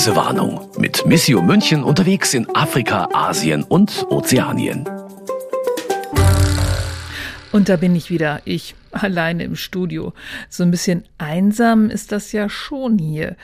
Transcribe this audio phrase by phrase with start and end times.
[0.00, 4.88] Reisewarnung mit Missio München unterwegs in Afrika, Asien und Ozeanien.
[7.52, 10.14] Und da bin ich wieder, ich alleine im Studio.
[10.48, 13.36] So ein bisschen einsam ist das ja schon hier.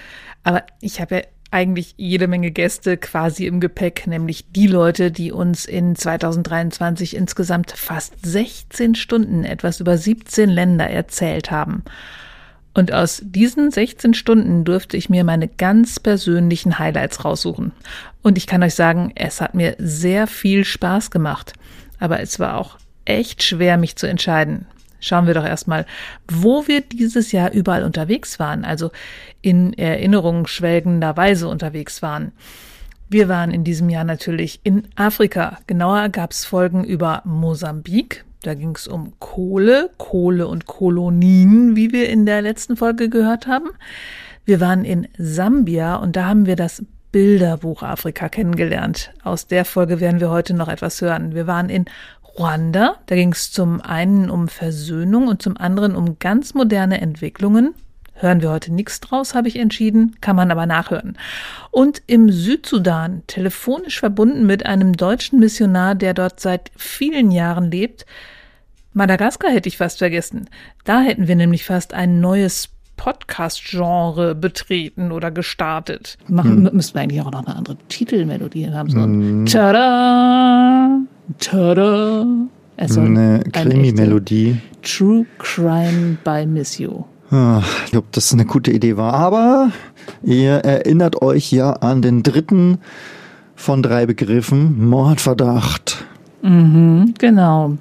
[0.45, 5.33] Aber ich habe ja eigentlich jede Menge Gäste quasi im Gepäck, nämlich die Leute, die
[5.33, 11.85] uns in 2023 insgesamt fast 16 Stunden etwas über 17 Länder erzählt haben.
[12.77, 17.73] Und aus diesen 16 Stunden durfte ich mir meine ganz persönlichen Highlights raussuchen.
[18.21, 21.55] Und ich kann euch sagen, es hat mir sehr viel Spaß gemacht.
[21.99, 22.77] Aber es war auch
[23.07, 24.67] echt schwer, mich zu entscheiden.
[25.01, 25.87] Schauen wir doch erstmal,
[26.31, 28.91] wo wir dieses Jahr überall unterwegs waren, also
[29.41, 32.33] in Erinnerungen schwelgenderweise unterwegs waren.
[33.09, 35.61] Wir waren in diesem Jahr natürlich in Afrika.
[35.67, 41.93] Genauer gab es Folgen über Mosambik, da ging es um Kohle, Kohle und Kolonien, wie
[41.93, 43.71] wir in der letzten Folge gehört haben.
[44.45, 49.11] Wir waren in Sambia und da haben wir das Bilderbuch Afrika kennengelernt.
[49.25, 51.35] Aus der Folge werden wir heute noch etwas hören.
[51.35, 51.87] Wir waren in
[52.39, 57.75] Ruanda, da ging es zum einen um Versöhnung und zum anderen um ganz moderne Entwicklungen
[58.19, 61.19] Hören wir heute nichts draus, habe ich entschieden, kann man aber nachhören.
[61.71, 68.07] Und im Südsudan, telefonisch verbunden mit einem deutschen Missionar, der dort seit vielen Jahren lebt.
[68.97, 70.49] Madagaskar hätte ich fast vergessen.
[70.85, 76.17] Da hätten wir nämlich fast ein neues Podcast-Genre betreten oder gestartet.
[76.29, 76.75] Machen hm.
[76.75, 79.13] müssten wir eigentlich auch noch eine andere Titelmelodie haben sollen.
[79.13, 79.47] Hm.
[79.47, 81.01] Tada!
[81.39, 82.27] Tada!
[82.79, 84.63] Also eine Krimi-Melodie.
[84.81, 87.05] True Crime by Miss You.
[87.85, 89.13] Ich glaube, das eine gute Idee war.
[89.13, 89.73] Aber
[90.23, 92.79] ihr erinnert euch ja an den dritten
[93.57, 96.07] von drei Begriffen, Mordverdacht.
[96.41, 97.77] Mhm, genau.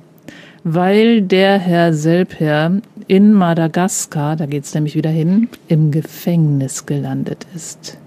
[0.67, 7.45] Weil der Herr Selper in Madagaskar, da geht es nämlich wieder hin, im Gefängnis gelandet
[7.53, 7.99] ist.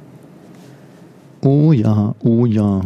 [1.41, 2.81] Oh ja, oh ja.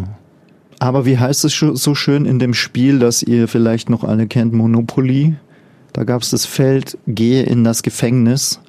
[0.79, 4.53] Aber wie heißt es so schön in dem Spiel, das ihr vielleicht noch alle kennt,
[4.53, 5.37] Monopoly?
[5.95, 8.61] Da gab es das Feld, gehe in das Gefängnis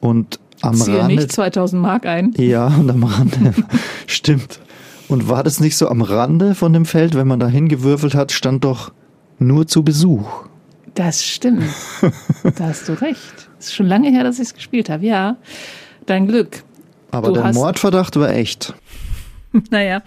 [0.00, 1.14] und am Ziehe Rande.
[1.14, 2.34] nicht 2000 Mark ein.
[2.36, 3.54] Ja, und am Rande.
[4.08, 4.58] Stimmt.
[5.06, 8.32] Und war das nicht so am Rande von dem Feld, wenn man da hingewürfelt hat,
[8.32, 8.90] stand doch
[9.38, 10.46] nur zu Besuch.
[10.94, 11.64] Das stimmt.
[12.56, 13.48] da hast du recht.
[13.58, 15.04] Ist schon lange her, dass ich es gespielt habe.
[15.06, 15.36] Ja,
[16.06, 16.64] dein Glück.
[17.10, 18.74] Aber du der Mordverdacht war echt.
[19.70, 20.02] naja,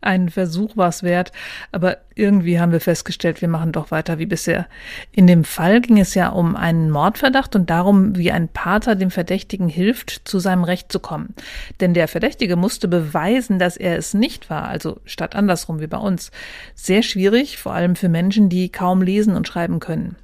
[0.00, 1.32] ein Versuch war es wert,
[1.70, 4.66] aber irgendwie haben wir festgestellt, wir machen doch weiter wie bisher.
[5.12, 9.10] In dem Fall ging es ja um einen Mordverdacht und darum, wie ein Pater dem
[9.10, 11.34] Verdächtigen hilft, zu seinem Recht zu kommen.
[11.80, 15.98] Denn der Verdächtige musste beweisen, dass er es nicht war, also statt andersrum wie bei
[15.98, 16.30] uns.
[16.74, 20.16] Sehr schwierig, vor allem für Menschen, die kaum lesen und schreiben können.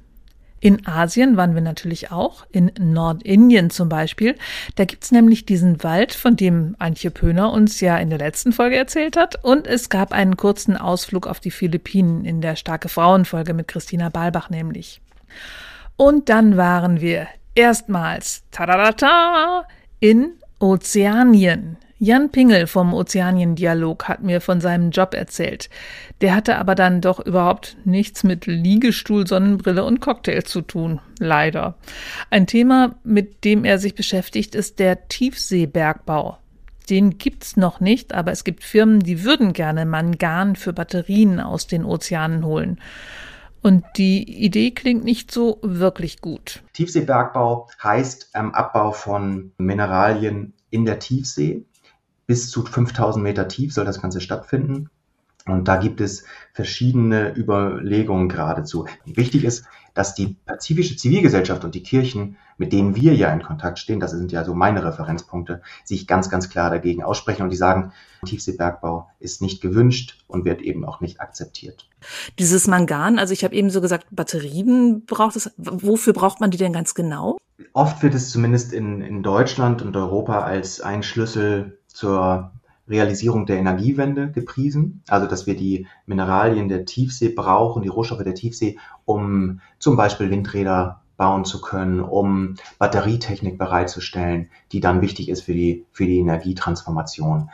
[0.59, 4.35] In Asien waren wir natürlich auch, in Nordindien zum Beispiel.
[4.75, 8.75] Da gibt's nämlich diesen Wald, von dem Antje Pöhner uns ja in der letzten Folge
[8.75, 9.43] erzählt hat.
[9.43, 14.09] Und es gab einen kurzen Ausflug auf die Philippinen in der Starke Frauenfolge mit Christina
[14.09, 15.01] Balbach nämlich.
[15.95, 19.65] Und dann waren wir erstmals tadadata,
[19.99, 21.77] in Ozeanien.
[22.01, 25.69] Jan Pingel vom Ozeaniendialog hat mir von seinem Job erzählt.
[26.21, 31.01] Der hatte aber dann doch überhaupt nichts mit Liegestuhl, Sonnenbrille und Cocktail zu tun.
[31.19, 31.75] Leider.
[32.29, 36.37] Ein Thema, mit dem er sich beschäftigt, ist der Tiefseebergbau.
[36.89, 41.67] Den gibt's noch nicht, aber es gibt Firmen, die würden gerne Mangan für Batterien aus
[41.67, 42.79] den Ozeanen holen.
[43.61, 46.63] Und die Idee klingt nicht so wirklich gut.
[46.71, 51.65] Tiefseebergbau heißt ähm, Abbau von Mineralien in der Tiefsee
[52.29, 54.91] bis zu 5000 Meter tief soll das Ganze stattfinden.
[55.47, 58.85] Und da gibt es verschiedene Überlegungen geradezu.
[59.03, 63.79] Wichtig ist, dass die pazifische Zivilgesellschaft und die Kirchen, mit denen wir ja in Kontakt
[63.79, 67.57] stehen, das sind ja so meine Referenzpunkte, sich ganz, ganz klar dagegen aussprechen und die
[67.57, 67.93] sagen,
[68.27, 71.89] Tiefseebergbau ist nicht gewünscht und wird eben auch nicht akzeptiert.
[72.37, 75.51] Dieses Mangan, also ich habe eben so gesagt, Batterien braucht es.
[75.57, 77.39] Wofür braucht man die denn ganz genau?
[77.73, 82.51] Oft wird es zumindest in, in Deutschland und Europa als ein Schlüssel zur
[82.87, 88.33] Realisierung der Energiewende gepriesen, also dass wir die Mineralien der Tiefsee brauchen, die Rohstoffe der
[88.33, 95.41] Tiefsee, um zum Beispiel Windräder bauen zu können, um Batterietechnik bereitzustellen, die dann wichtig ist
[95.41, 97.49] für die, für die Energietransformation.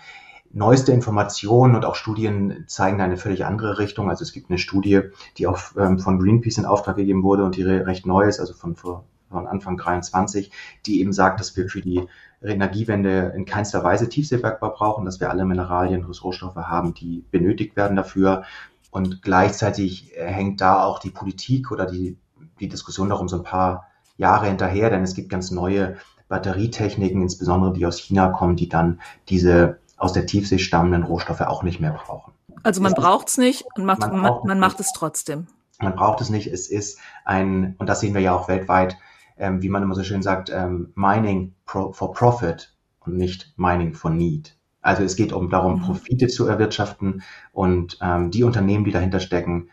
[0.52, 4.10] Neueste Informationen und auch Studien zeigen eine völlig andere Richtung.
[4.10, 5.02] Also es gibt eine Studie,
[5.38, 8.54] die auch ähm, von Greenpeace in Auftrag gegeben wurde und die recht neu ist, also
[8.54, 10.52] von, von Anfang 23,
[10.86, 12.08] die eben sagt, dass wir für die
[12.42, 17.76] Energiewende in keinster Weise Tiefseebergbau brauchen, dass wir alle Mineralien und Rohstoffe haben, die benötigt
[17.76, 18.44] werden dafür.
[18.92, 22.18] Und gleichzeitig äh, hängt da auch die Politik oder die,
[22.60, 23.88] die Diskussion darum so ein paar
[24.18, 25.98] Jahre hinterher, denn es gibt ganz neue
[26.28, 31.64] Batterietechniken, insbesondere die aus China kommen, die dann diese aus der Tiefsee stammenden Rohstoffe auch
[31.64, 32.34] nicht mehr brauchen.
[32.64, 35.48] Also man braucht es nicht und macht, man, man, man macht es trotzdem.
[35.80, 36.48] Man braucht es nicht.
[36.48, 38.98] Es ist ein, und das sehen wir ja auch weltweit,
[39.38, 44.12] ähm, wie man immer so schön sagt, ähm, Mining for Profit und nicht Mining for
[44.12, 44.58] Need.
[44.82, 45.82] Also es geht um darum, mhm.
[45.82, 49.70] Profite zu erwirtschaften und ähm, die Unternehmen, die dahinter stecken,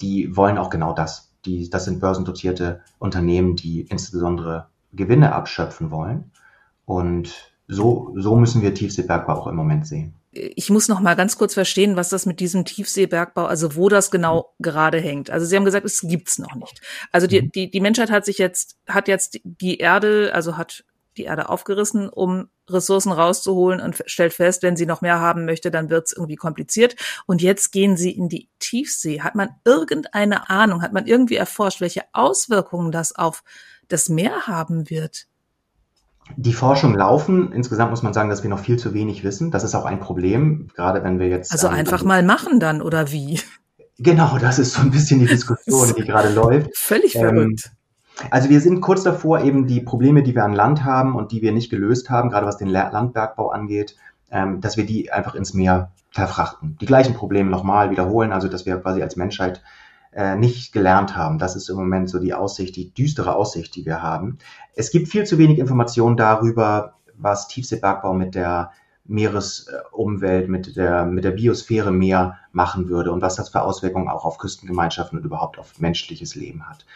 [0.00, 1.32] die wollen auch genau das.
[1.44, 6.30] Die, das sind börsendotierte Unternehmen, die insbesondere Gewinne abschöpfen wollen.
[6.84, 10.14] Und so, so müssen wir Tiefseebergbau auch im Moment sehen.
[10.32, 14.10] Ich muss noch mal ganz kurz verstehen, was das mit diesem Tiefseebergbau, also wo das
[14.10, 15.30] genau gerade hängt.
[15.30, 16.80] Also Sie haben gesagt, es gibt's noch nicht.
[17.12, 17.52] Also die, mhm.
[17.52, 20.84] die, die Menschheit hat sich jetzt, hat jetzt die Erde, also hat
[21.16, 25.70] die Erde aufgerissen, um Ressourcen rauszuholen und stellt fest, wenn sie noch mehr haben möchte,
[25.70, 26.96] dann wird's irgendwie kompliziert.
[27.26, 29.20] Und jetzt gehen sie in die Tiefsee.
[29.20, 33.42] Hat man irgendeine Ahnung, hat man irgendwie erforscht, welche Auswirkungen das auf
[33.88, 35.26] das Meer haben wird?
[36.36, 37.52] Die Forschung laufen.
[37.52, 39.50] Insgesamt muss man sagen, dass wir noch viel zu wenig wissen.
[39.50, 41.52] Das ist auch ein Problem, gerade wenn wir jetzt.
[41.52, 43.40] Also ähm, einfach mal machen dann, oder wie?
[43.98, 46.76] Genau, das ist so ein bisschen die Diskussion, die gerade läuft.
[46.76, 47.72] Völlig ähm, verrückt.
[48.30, 51.42] Also wir sind kurz davor, eben die Probleme, die wir an Land haben und die
[51.42, 53.96] wir nicht gelöst haben, gerade was den Landbergbau angeht,
[54.30, 56.76] ähm, dass wir die einfach ins Meer verfrachten.
[56.80, 59.62] Die gleichen Probleme nochmal wiederholen, also dass wir quasi als Menschheit
[60.12, 61.38] äh, nicht gelernt haben.
[61.38, 64.38] Das ist im Moment so die Aussicht, die düstere Aussicht, die wir haben.
[64.74, 68.72] Es gibt viel zu wenig Informationen darüber, was Tiefseebergbau mit der
[69.04, 74.24] Meeresumwelt, mit der, mit der Biosphäre mehr machen würde und was das für Auswirkungen auch
[74.24, 76.86] auf Küstengemeinschaften und überhaupt auf menschliches Leben hat.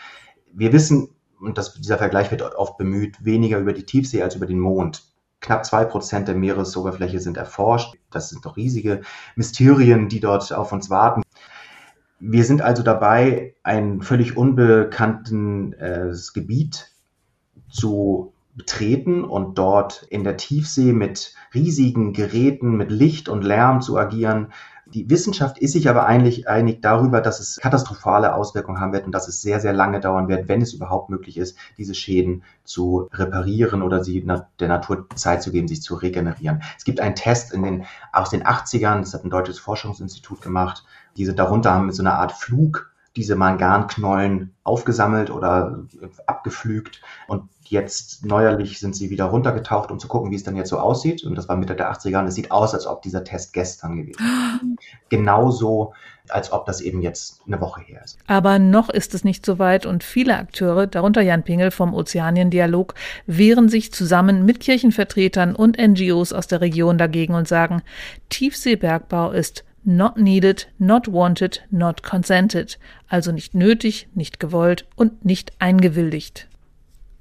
[0.52, 1.08] Wir wissen,
[1.40, 5.04] und das, dieser Vergleich wird oft bemüht, weniger über die Tiefsee als über den Mond.
[5.40, 7.94] Knapp zwei Prozent der Meeresoberfläche sind erforscht.
[8.10, 9.02] Das sind doch riesige
[9.34, 11.22] Mysterien, die dort auf uns warten.
[12.18, 16.90] Wir sind also dabei, ein völlig unbekanntes Gebiet
[17.70, 23.98] zu betreten und dort in der Tiefsee mit riesigen Geräten, mit Licht und Lärm zu
[23.98, 24.52] agieren.
[24.86, 29.12] Die Wissenschaft ist sich aber eigentlich einig darüber, dass es katastrophale Auswirkungen haben wird und
[29.12, 33.08] dass es sehr, sehr lange dauern wird, wenn es überhaupt möglich ist, diese Schäden zu
[33.12, 36.62] reparieren oder sie der Natur Zeit zu geben, sich zu regenerieren.
[36.78, 40.84] Es gibt einen Test in den, aus den 80ern, das hat ein deutsches Forschungsinstitut gemacht,
[41.16, 45.84] diese darunter haben mit so einer Art Flug diese Manganknollen aufgesammelt oder
[46.26, 50.68] abgepflügt und jetzt neuerlich sind sie wieder runtergetaucht, um zu gucken, wie es dann jetzt
[50.68, 51.24] so aussieht.
[51.24, 53.96] Und das war Mitte der 80er und es sieht aus, als ob dieser Test gestern
[53.96, 54.76] gewesen wäre.
[55.08, 55.92] Genauso,
[56.28, 58.18] als ob das eben jetzt eine Woche her ist.
[58.26, 62.94] Aber noch ist es nicht so weit und viele Akteure, darunter Jan Pingel vom Ozeaniendialog,
[63.26, 67.82] wehren sich zusammen mit Kirchenvertretern und NGOs aus der Region dagegen und sagen,
[68.28, 72.78] Tiefseebergbau ist not needed, not wanted, not consented,
[73.08, 76.48] also nicht nötig, nicht gewollt und nicht eingewilligt.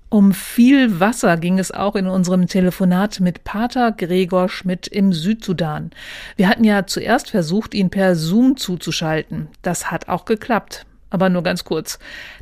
[0.10, 5.92] Um viel Wasser ging es auch in unserem Telefonat mit Pater Gregor Schmidt im Südsudan.
[6.38, 9.50] Wir hatten ja zuerst versucht, ihn per Zoom zuzuschalten.
[9.62, 12.00] Das hat auch geklappt aber nur ganz kurz.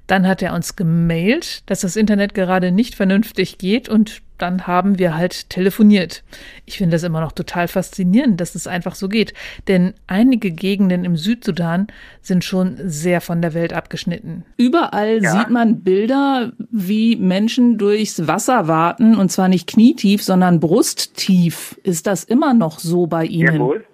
[0.07, 4.99] Dann hat er uns gemailt, dass das Internet gerade nicht vernünftig geht und dann haben
[4.99, 6.23] wir halt telefoniert.
[6.65, 9.33] Ich finde das immer noch total faszinierend, dass es einfach so geht,
[9.69, 11.87] denn einige Gegenden im Südsudan
[12.21, 14.43] sind schon sehr von der Welt abgeschnitten.
[14.57, 15.31] Überall ja.
[15.31, 21.79] sieht man Bilder, wie Menschen durchs Wasser warten und zwar nicht knietief, sondern brusttief.
[21.83, 23.55] Ist das immer noch so bei Ihnen?
[23.55, 23.85] Jawohl.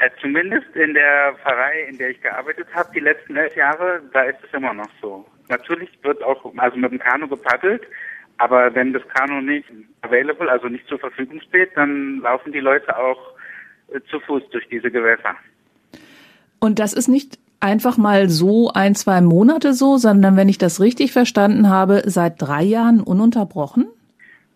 [0.00, 4.22] Äh, zumindest in der Pfarrei, in der ich gearbeitet habe, die letzten elf Jahre, da
[4.22, 5.26] ist es immer noch so.
[5.48, 7.82] Natürlich wird auch, also mit dem Kanu gepaddelt,
[8.38, 9.66] aber wenn das Kanu nicht
[10.00, 13.34] available, also nicht zur Verfügung steht, dann laufen die Leute auch
[13.92, 15.36] äh, zu Fuß durch diese Gewässer.
[16.60, 20.80] Und das ist nicht einfach mal so ein, zwei Monate so, sondern wenn ich das
[20.80, 23.86] richtig verstanden habe, seit drei Jahren ununterbrochen?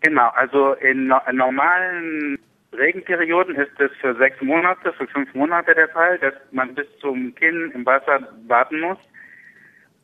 [0.01, 2.39] Genau, also in, no normalen
[2.77, 7.35] Regenperioden ist es für sechs Monate, für fünf Monate der Fall, dass man bis zum
[7.35, 8.99] Kinn im Wasser warten muss.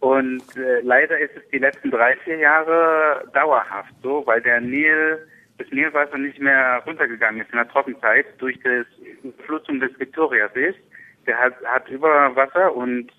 [0.01, 5.27] Und äh, leider ist es die letzten drei, vier Jahre dauerhaft so, weil der Nil,
[5.59, 10.75] das Nilwasser nicht mehr runtergegangen ist in der Trockenzeit durch die Flutung des Victoriasees.
[11.27, 13.13] Der hat, hat Überwasser und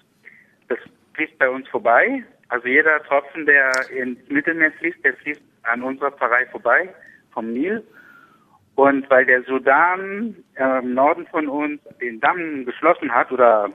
[0.70, 0.80] das
[1.14, 2.24] fließt bei uns vorbei.
[2.50, 6.90] Also jeder Tropfen, der ins Mittelmeer fließt, der fließt an unserer Pfarrei vorbei
[7.32, 7.84] vom Nil.
[8.76, 13.70] Und weil der Sudan äh, im Norden von uns den Damm geschlossen hat oder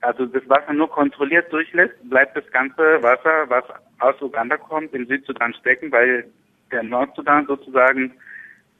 [0.00, 3.64] also das Wasser nur kontrolliert durchlässt, bleibt das ganze Wasser, was
[4.00, 6.26] aus Uganda kommt, im Südsudan stecken, weil
[6.72, 8.12] der Nordsudan sozusagen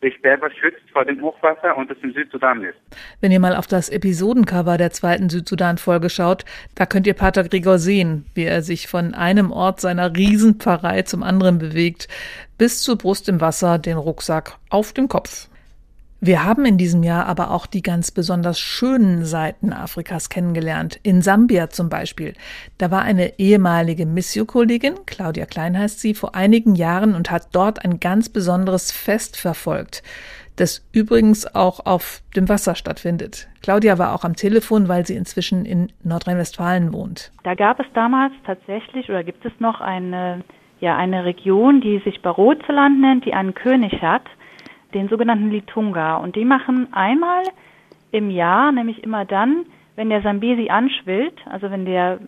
[0.03, 2.77] sich selber schützt vor dem Hochwasser und es im Südsudan ist.
[3.21, 6.45] Wenn ihr mal auf das Episodencover der zweiten Südsudan-Folge schaut,
[6.75, 11.23] da könnt ihr Pater Gregor sehen, wie er sich von einem Ort seiner Riesenpfarrei zum
[11.23, 12.09] anderen bewegt,
[12.59, 15.49] bis zur Brust im Wasser, den Rucksack auf dem Kopf.
[16.25, 21.01] Wir haben in diesem Jahr aber auch die ganz besonders schönen Seiten Afrikas kennengelernt.
[21.03, 22.35] In Sambia zum Beispiel.
[22.79, 27.85] Da war eine ehemalige Missio-Kollegin, Claudia Klein heißt sie, vor einigen Jahren und hat dort
[27.85, 30.05] ein ganz besonderes Fest verfolgt,
[30.55, 33.49] das übrigens auch auf dem Wasser stattfindet.
[33.61, 37.33] Claudia war auch am Telefon, weil sie inzwischen in Nordrhein-Westfalen wohnt.
[37.43, 40.45] Da gab es damals tatsächlich oder gibt es noch eine,
[40.79, 44.23] ja, eine Region, die sich Barozeland nennt, die einen König hat
[44.95, 46.17] den sogenannten Litunga.
[46.17, 47.43] Und die machen einmal
[48.11, 52.19] im Jahr, nämlich immer dann, wenn der Sambesi anschwillt, also wenn der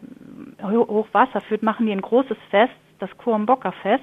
[0.62, 4.02] Hochwasser führt, machen die ein großes Fest, das Kuomboka-Fest.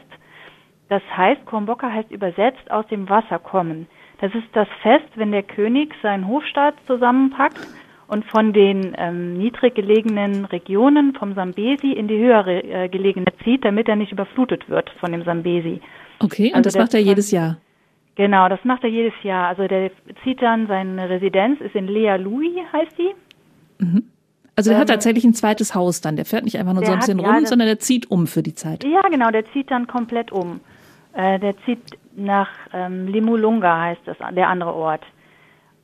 [0.90, 3.88] Das heißt, Kuomboka heißt übersetzt aus dem Wasser kommen.
[4.20, 7.68] Das ist das Fest, wenn der König seinen Hofstaat zusammenpackt
[8.08, 13.64] und von den ähm, niedrig gelegenen Regionen vom Sambesi in die höher äh, gelegene zieht,
[13.64, 15.82] damit er nicht überflutet wird von dem Sambesi.
[16.20, 17.58] Okay, und also das macht er jedes Jahr?
[18.16, 19.48] Genau, das macht er jedes Jahr.
[19.48, 19.92] Also der
[20.24, 23.14] zieht dann seine Residenz, ist in Lea Louis, heißt die.
[23.84, 24.04] Mhm.
[24.56, 26.18] Also der ähm, hat tatsächlich ein zweites Haus dann.
[26.18, 28.44] Der fährt nicht einfach nur so ein bisschen rum, ja, sondern der zieht um für
[28.44, 28.84] die Zeit.
[28.84, 30.60] Ja, genau, der zieht dann komplett um.
[31.14, 35.04] Äh, der zieht nach ähm, Limulunga, heißt das, der andere Ort.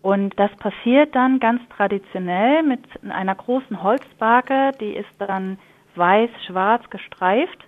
[0.01, 5.57] Und das passiert dann ganz traditionell mit einer großen Holzbarke, die ist dann
[5.95, 7.65] weiß-schwarz gestreift.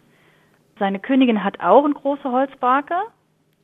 [0.77, 2.95] Seine Königin hat auch eine große Holzbarke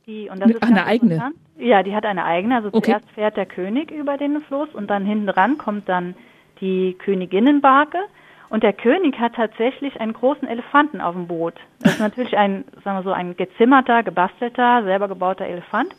[0.06, 1.32] die, und das ist eine eigene?
[1.58, 2.56] Ja, die hat eine eigene.
[2.56, 2.92] Also okay.
[2.92, 6.14] zuerst fährt der König über den Fluss und dann hinten ran kommt dann
[6.60, 7.98] die Königinnenbarke.
[8.48, 11.54] Und der König hat tatsächlich einen großen Elefanten auf dem Boot.
[11.80, 15.92] Das ist natürlich ein, sagen wir so, ein gezimmerter, gebastelter, selber gebauter Elefant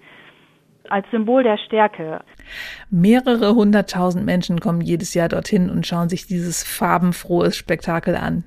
[0.90, 2.22] als Symbol der Stärke.
[2.90, 8.46] Mehrere hunderttausend Menschen kommen jedes Jahr dorthin und schauen sich dieses farbenfrohe Spektakel an.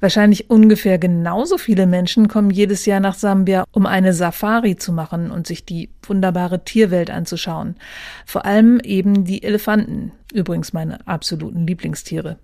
[0.00, 5.30] Wahrscheinlich ungefähr genauso viele Menschen kommen jedes Jahr nach Sambia, um eine Safari zu machen
[5.30, 7.76] und sich die wunderbare Tierwelt anzuschauen.
[8.26, 12.38] Vor allem eben die Elefanten, übrigens meine absoluten Lieblingstiere.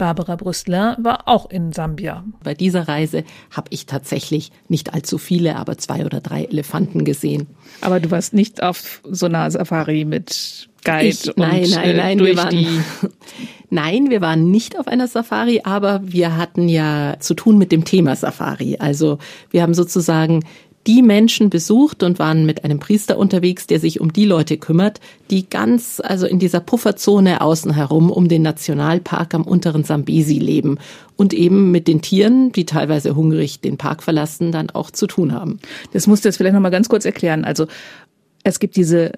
[0.00, 2.24] Barbara Brüstler war auch in Sambia.
[2.42, 7.48] Bei dieser Reise habe ich tatsächlich nicht allzu viele, aber zwei oder drei Elefanten gesehen.
[7.82, 12.18] Aber du warst nicht auf so einer Safari mit Guide ich, nein, und nein, nein,
[12.20, 12.84] wir waren,
[13.70, 17.84] nein, wir waren nicht auf einer Safari, aber wir hatten ja zu tun mit dem
[17.84, 18.78] Thema Safari.
[18.78, 19.18] Also
[19.50, 20.40] wir haben sozusagen
[20.86, 25.00] die Menschen besucht und waren mit einem Priester unterwegs, der sich um die Leute kümmert,
[25.30, 30.78] die ganz, also in dieser Pufferzone außen herum um den Nationalpark am unteren Sambesi leben
[31.16, 35.32] und eben mit den Tieren, die teilweise hungrig den Park verlassen, dann auch zu tun
[35.32, 35.58] haben.
[35.92, 37.44] Das musst du jetzt vielleicht nochmal ganz kurz erklären.
[37.44, 37.66] Also
[38.42, 39.12] es gibt diese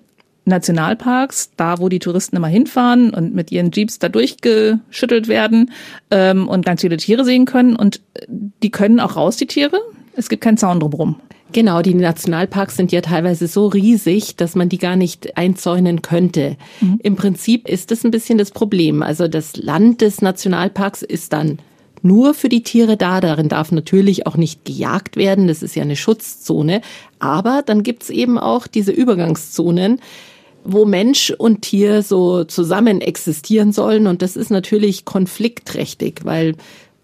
[0.44, 5.70] Nationalparks, da wo die Touristen immer hinfahren und mit ihren Jeeps da durchgeschüttelt werden
[6.10, 7.76] ähm, und ganz viele Tiere sehen können.
[7.76, 9.78] Und die können auch raus, die Tiere.
[10.14, 11.20] Es gibt keinen Zaun drumherum.
[11.52, 16.56] Genau, die Nationalparks sind ja teilweise so riesig, dass man die gar nicht einzäunen könnte.
[16.80, 16.98] Mhm.
[17.02, 19.02] Im Prinzip ist das ein bisschen das Problem.
[19.02, 21.58] Also das Land des Nationalparks ist dann
[22.02, 23.20] nur für die Tiere da.
[23.20, 25.46] Darin darf natürlich auch nicht gejagt werden.
[25.46, 26.80] Das ist ja eine Schutzzone.
[27.18, 30.00] Aber dann gibt's eben auch diese Übergangszonen,
[30.64, 34.06] wo Mensch und Tier so zusammen existieren sollen.
[34.06, 36.54] Und das ist natürlich konfliktträchtig, weil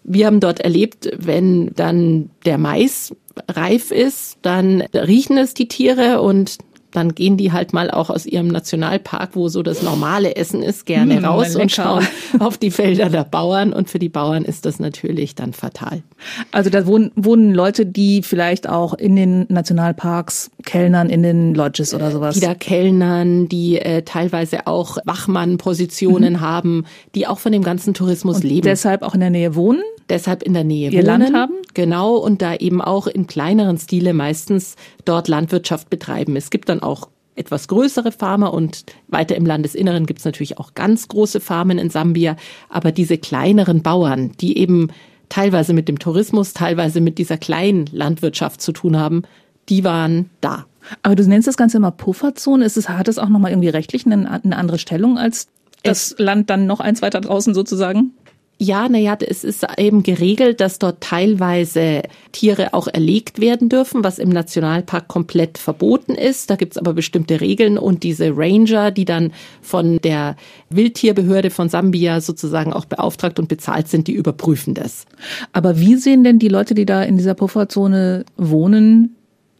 [0.05, 3.15] wir haben dort erlebt, wenn dann der Mais
[3.49, 6.59] reif ist, dann riechen es die Tiere und
[6.91, 10.87] dann gehen die halt mal auch aus ihrem Nationalpark, wo so das normale Essen ist,
[10.87, 12.07] gerne mmh, raus und schauen
[12.39, 13.73] auf die Felder der Bauern.
[13.73, 16.03] Und für die Bauern ist das natürlich dann fatal.
[16.51, 21.93] Also da wohnen, wohnen Leute, die vielleicht auch in den Nationalparks kellnern, in den Lodges
[21.95, 22.37] oder sowas.
[22.37, 26.41] Die da kellnern, die äh, teilweise auch Wachmannpositionen mhm.
[26.41, 28.63] haben, die auch von dem ganzen Tourismus und leben.
[28.63, 29.83] Deshalb auch in der Nähe wohnen?
[30.09, 31.21] Deshalb in der Nähe Ihr wohnen.
[31.21, 31.55] Land haben?
[31.75, 36.37] Genau, und da eben auch in kleineren Stile meistens dort Landwirtschaft betreiben.
[36.37, 40.75] Es gibt dann auch etwas größere Farmer und weiter im Landesinneren gibt es natürlich auch
[40.75, 42.37] ganz große Farmen in Sambia.
[42.69, 44.89] Aber diese kleineren Bauern, die eben
[45.29, 49.23] teilweise mit dem Tourismus, teilweise mit dieser kleinen Landwirtschaft zu tun haben,
[49.69, 50.67] die waren da.
[51.03, 52.65] Aber du nennst das Ganze immer Pufferzone.
[52.65, 55.49] Ist es, hat es auch nochmal irgendwie rechtlich eine, eine andere Stellung als
[55.85, 58.13] das es Land dann noch eins weiter draußen sozusagen?
[58.61, 64.19] Ja, naja, es ist eben geregelt, dass dort teilweise Tiere auch erlegt werden dürfen, was
[64.19, 66.51] im Nationalpark komplett verboten ist.
[66.51, 70.35] Da gibt's aber bestimmte Regeln und diese Ranger, die dann von der
[70.71, 75.07] Wildtierbehörde von Sambia sozusagen auch beauftragt und bezahlt sind, die überprüfen das.
[75.53, 79.15] Aber wie sehen denn die Leute, die da in dieser Pufferzone wohnen,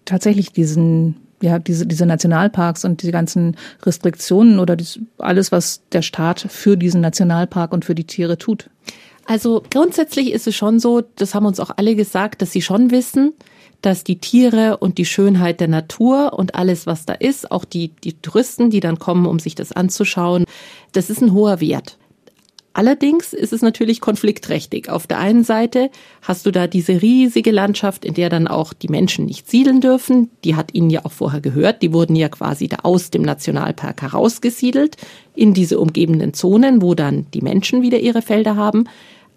[0.07, 6.03] tatsächlich diesen ja, diese, diese Nationalparks und die ganzen Restriktionen oder dies, alles, was der
[6.03, 8.71] Staat für diesen Nationalpark und für die Tiere tut?
[9.27, 12.91] Also grundsätzlich ist es schon so, das haben uns auch alle gesagt, dass sie schon
[12.91, 13.35] wissen,
[13.83, 17.91] dass die Tiere und die Schönheit der Natur und alles, was da ist, auch die,
[18.03, 20.47] die Touristen, die dann kommen, um sich das anzuschauen,
[20.93, 21.98] das ist ein hoher Wert.
[22.79, 24.89] Allerdings ist es natürlich konfliktträchtig.
[24.89, 25.91] Auf der einen Seite
[26.23, 30.31] hast du da diese riesige Landschaft, in der dann auch die Menschen nicht siedeln dürfen.
[30.45, 31.83] Die hat ihnen ja auch vorher gehört.
[31.83, 34.97] Die wurden ja quasi da aus dem Nationalpark herausgesiedelt
[35.35, 38.85] in diese umgebenden Zonen, wo dann die Menschen wieder ihre Felder haben.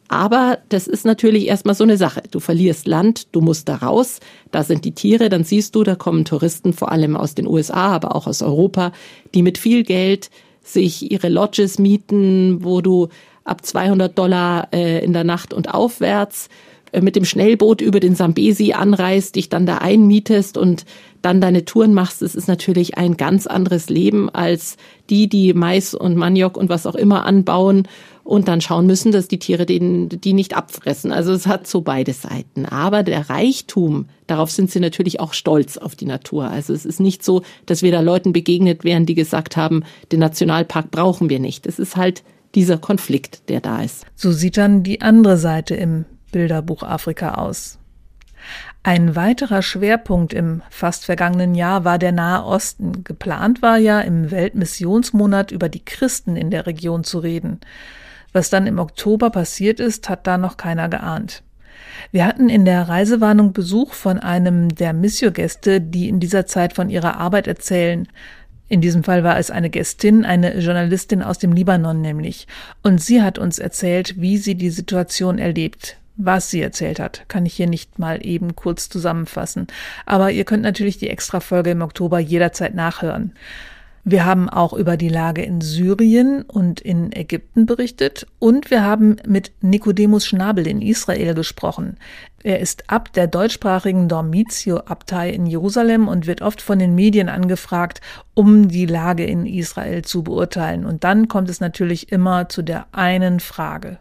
[0.07, 2.21] Aber das ist natürlich erstmal so eine Sache.
[2.29, 4.19] Du verlierst Land, du musst da raus,
[4.51, 7.88] da sind die Tiere, dann siehst du, da kommen Touristen, vor allem aus den USA,
[7.88, 8.91] aber auch aus Europa,
[9.33, 10.29] die mit viel Geld
[10.63, 13.07] sich ihre Lodges mieten, wo du
[13.43, 16.50] ab 200 Dollar äh, in der Nacht und aufwärts
[16.91, 20.86] äh, mit dem Schnellboot über den Sambesi anreist, dich dann da einmietest und
[21.21, 24.77] dann deine Touren machst, es ist natürlich ein ganz anderes Leben als
[25.10, 27.88] die, die Mais und Maniok und was auch immer anbauen
[28.24, 31.12] und dann schauen müssen, dass die Tiere den, die nicht abfressen.
[31.12, 32.65] Also es hat so beide Seiten.
[32.65, 36.45] Aber der Reichtum, darauf sind sie natürlich auch stolz auf die Natur.
[36.45, 40.19] Also es ist nicht so, dass wir da Leuten begegnet wären, die gesagt haben, den
[40.19, 41.65] Nationalpark brauchen wir nicht.
[41.65, 42.24] Es ist halt
[42.55, 44.05] dieser Konflikt, der da ist.
[44.15, 47.77] So sieht dann die andere Seite im Bilderbuch Afrika aus.
[48.84, 53.03] Ein weiterer Schwerpunkt im fast vergangenen Jahr war der Nahe Osten.
[53.03, 57.60] Geplant war ja im Weltmissionsmonat über die Christen in der Region zu reden.
[58.34, 61.43] Was dann im Oktober passiert ist, hat da noch keiner geahnt.
[62.12, 66.89] Wir hatten in der Reisewarnung Besuch von einem der Missio-Gäste, die in dieser Zeit von
[66.89, 68.08] ihrer Arbeit erzählen.
[68.71, 72.47] In diesem Fall war es eine Gästin, eine Journalistin aus dem Libanon nämlich.
[72.81, 75.97] Und sie hat uns erzählt, wie sie die Situation erlebt.
[76.15, 79.67] Was sie erzählt hat, kann ich hier nicht mal eben kurz zusammenfassen.
[80.05, 83.33] Aber ihr könnt natürlich die Extra-Folge im Oktober jederzeit nachhören.
[84.03, 89.17] Wir haben auch über die Lage in Syrien und in Ägypten berichtet und wir haben
[89.27, 91.98] mit Nikodemus Schnabel in Israel gesprochen.
[92.41, 98.01] Er ist Abt der deutschsprachigen Dormitio-Abtei in Jerusalem und wird oft von den Medien angefragt,
[98.34, 100.85] um die Lage in Israel zu beurteilen.
[100.85, 104.00] Und dann kommt es natürlich immer zu der einen Frage.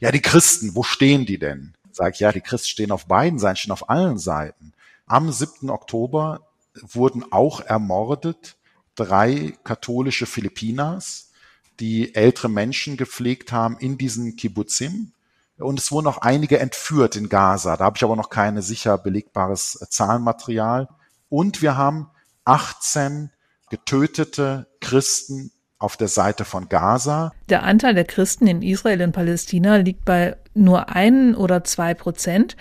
[0.00, 1.74] Ja, die Christen, wo stehen die denn?
[1.92, 4.72] Sag ich, ja, die Christen stehen auf beiden Seiten, stehen auf allen Seiten.
[5.06, 5.70] Am 7.
[5.70, 6.40] Oktober
[6.82, 8.55] wurden auch ermordet
[8.96, 11.30] drei katholische Philippinas,
[11.78, 15.12] die ältere Menschen gepflegt haben in diesen Kibbutzim.
[15.58, 17.76] Und es wurden auch einige entführt in Gaza.
[17.76, 20.88] Da habe ich aber noch keine sicher belegbares Zahlenmaterial.
[21.28, 22.10] Und wir haben
[22.44, 23.30] 18
[23.70, 27.32] getötete Christen auf der Seite von Gaza.
[27.48, 32.56] Der Anteil der Christen in Israel und Palästina liegt bei nur ein oder zwei Prozent.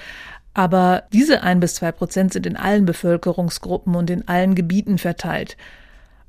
[0.53, 5.57] Aber diese ein bis zwei Prozent sind in allen Bevölkerungsgruppen und in allen Gebieten verteilt.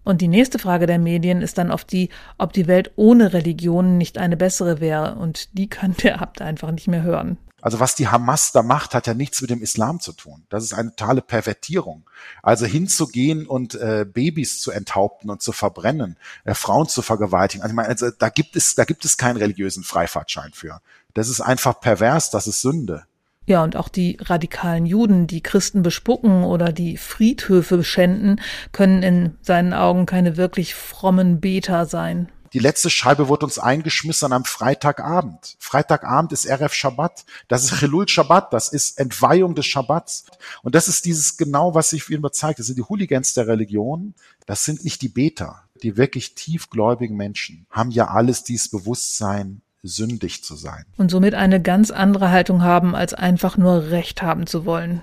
[0.07, 3.99] Und die nächste Frage der Medien ist dann oft die, ob die Welt ohne Religionen
[3.99, 5.17] nicht eine bessere wäre.
[5.17, 7.39] Und die kann der Abt einfach nicht mehr hören.
[7.61, 10.45] Also was die Hamas da macht, hat ja nichts mit dem Islam zu tun.
[10.49, 12.09] Das ist eine totale Pervertierung.
[12.41, 17.65] Also hinzugehen und äh, Babys zu enthaupten und zu verbrennen, äh, Frauen zu vergewaltigen.
[17.65, 20.81] Also, ich meine, also da gibt es, da gibt es keinen religiösen Freifahrtschein für.
[21.15, 23.07] Das ist einfach pervers, das ist Sünde.
[23.47, 28.41] Ja, und auch die radikalen Juden, die Christen bespucken oder die Friedhöfe schänden,
[28.73, 32.29] können in seinen Augen keine wirklich frommen Beter sein.
[32.53, 35.57] Die letzte Scheibe wurde uns eingeschmissen am Freitagabend.
[35.59, 37.25] Freitagabend ist RF Shabbat.
[37.49, 38.53] Das ist Chilul Shabbat.
[38.53, 40.25] Das ist Entweihung des Shabbats.
[40.63, 42.59] Und das ist dieses genau, was sich immer zeigt.
[42.59, 44.15] Das sind die Hooligans der Religion.
[44.47, 45.63] Das sind nicht die Beter.
[45.83, 50.85] Die wirklich tiefgläubigen Menschen haben ja alles dieses Bewusstsein, sündig zu sein.
[50.97, 55.03] Und somit eine ganz andere Haltung haben, als einfach nur Recht haben zu wollen.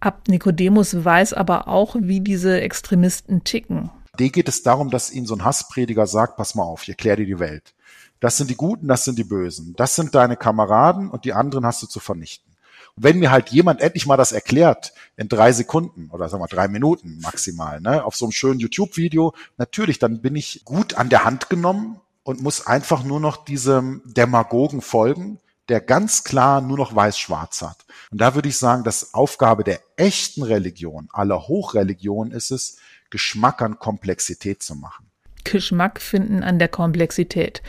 [0.00, 3.90] Abt Nikodemus weiß aber auch, wie diese Extremisten ticken.
[4.18, 7.18] D geht es darum, dass ihnen so ein Hassprediger sagt, pass mal auf, ich erkläre
[7.18, 7.74] dir die Welt.
[8.18, 9.74] Das sind die Guten, das sind die Bösen.
[9.76, 12.50] Das sind deine Kameraden und die anderen hast du zu vernichten.
[12.96, 16.48] Und wenn mir halt jemand endlich mal das erklärt, in drei Sekunden oder sagen wir
[16.48, 21.08] drei Minuten maximal, ne, auf so einem schönen YouTube-Video, natürlich, dann bin ich gut an
[21.08, 26.76] der Hand genommen und muss einfach nur noch diesem Demagogen folgen, der ganz klar nur
[26.76, 27.84] noch weiß-schwarz hat.
[28.10, 32.78] Und da würde ich sagen, dass Aufgabe der echten Religion, aller Hochreligionen ist es,
[33.10, 35.10] Geschmack an Komplexität zu machen.
[35.44, 37.62] Geschmack finden an der Komplexität.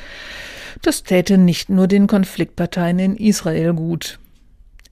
[0.82, 4.20] Das täte nicht nur den Konfliktparteien in Israel gut.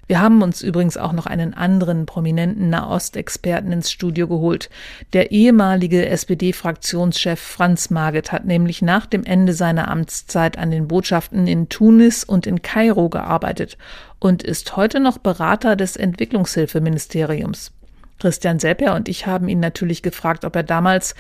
[0.09, 4.71] Wir haben uns übrigens auch noch einen anderen prominenten Nahostexperten ins Studio geholt.
[5.13, 11.45] Der ehemalige SPD-Fraktionschef Franz Marget hat nämlich nach dem Ende seiner Amtszeit an den Botschaften
[11.45, 13.77] in Tunis und in Kairo gearbeitet
[14.17, 17.71] und ist heute noch Berater des Entwicklungshilfeministeriums.
[18.17, 21.13] Christian Sepper und ich haben ihn natürlich gefragt, ob er damals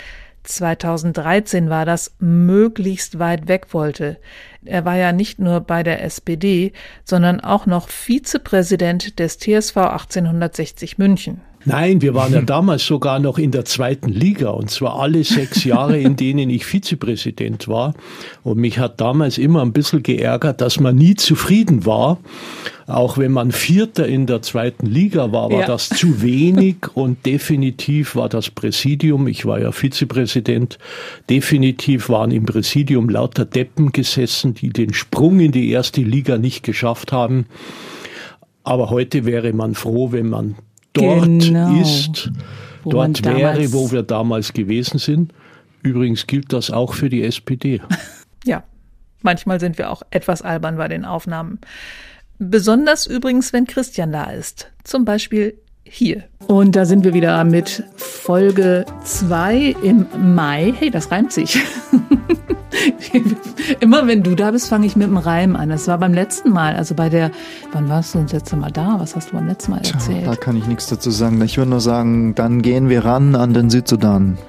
[0.45, 4.17] 2013 war das, möglichst weit weg wollte.
[4.65, 6.73] Er war ja nicht nur bei der SPD,
[7.05, 11.41] sondern auch noch Vizepräsident des TSV 1860 München.
[11.65, 15.63] Nein, wir waren ja damals sogar noch in der zweiten Liga und zwar alle sechs
[15.63, 17.93] Jahre, in denen ich Vizepräsident war.
[18.43, 22.19] Und mich hat damals immer ein bisschen geärgert, dass man nie zufrieden war.
[22.87, 25.67] Auch wenn man Vierter in der zweiten Liga war, war ja.
[25.67, 30.79] das zu wenig und definitiv war das Präsidium, ich war ja Vizepräsident,
[31.29, 36.63] definitiv waren im Präsidium lauter Deppen gesessen, die den Sprung in die erste Liga nicht
[36.63, 37.45] geschafft haben.
[38.63, 40.55] Aber heute wäre man froh, wenn man
[40.93, 41.79] dort genau.
[41.81, 42.31] ist,
[42.83, 45.33] wo dort wäre, wo wir damals gewesen sind.
[45.83, 47.81] Übrigens gilt das auch für die SPD.
[48.45, 48.63] ja,
[49.21, 51.59] manchmal sind wir auch etwas albern bei den Aufnahmen.
[52.37, 54.71] Besonders übrigens, wenn Christian da ist.
[54.83, 56.23] Zum Beispiel hier.
[56.47, 60.73] Und da sind wir wieder mit Folge 2 im Mai.
[60.77, 61.57] Hey, das reimt sich.
[63.79, 65.69] Immer wenn du da bist, fange ich mit dem Reim an.
[65.69, 67.31] Das war beim letzten Mal, also bei der,
[67.71, 68.97] wann warst du das letzte Mal da?
[68.99, 70.23] Was hast du beim letzten Mal erzählt?
[70.23, 71.41] Tja, da kann ich nichts dazu sagen.
[71.41, 74.37] Ich würde nur sagen, dann gehen wir ran an den Südsudan.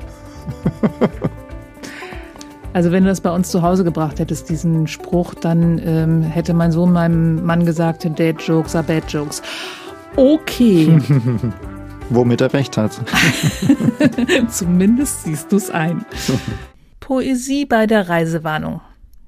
[2.73, 6.55] Also wenn du das bei uns zu Hause gebracht hättest, diesen Spruch, dann ähm, hätte
[6.55, 9.43] mein Sohn meinem Mann gesagt, Dad Jokes are bad Jokes.
[10.15, 11.01] Okay.
[12.11, 12.93] Womit er recht hat.
[14.49, 16.05] Zumindest siehst du es ein.
[17.11, 18.83] Poesie bei der Reisewarnung.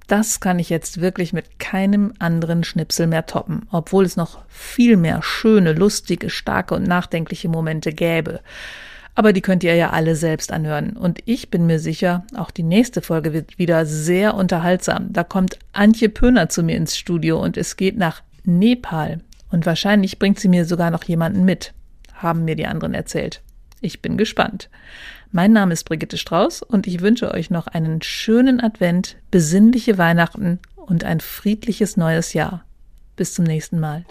[0.06, 4.96] Das kann ich jetzt wirklich mit keinem anderen Schnipsel mehr toppen, obwohl es noch viel
[4.96, 8.38] mehr schöne, lustige, starke und nachdenkliche Momente gäbe.
[9.16, 10.96] Aber die könnt ihr ja alle selbst anhören.
[10.96, 15.12] Und ich bin mir sicher, auch die nächste Folge wird wieder sehr unterhaltsam.
[15.12, 19.18] Da kommt Antje Pöhner zu mir ins Studio und es geht nach Nepal.
[19.50, 21.74] Und wahrscheinlich bringt sie mir sogar noch jemanden mit,
[22.14, 23.42] haben mir die anderen erzählt.
[23.82, 24.70] Ich bin gespannt.
[25.32, 30.60] Mein Name ist Brigitte Strauß und ich wünsche euch noch einen schönen Advent, besinnliche Weihnachten
[30.76, 32.64] und ein friedliches neues Jahr.
[33.16, 34.04] Bis zum nächsten Mal.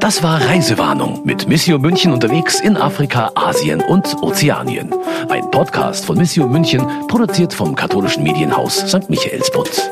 [0.00, 4.92] Das war Reisewarnung mit Missio München unterwegs in Afrika, Asien und Ozeanien.
[5.28, 9.08] Ein Podcast von Missio München, produziert vom katholischen Medienhaus St.
[9.08, 9.90] Michaelsbund.